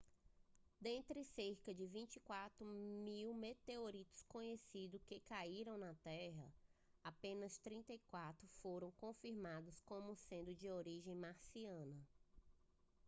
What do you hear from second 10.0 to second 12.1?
sendo de origem marciana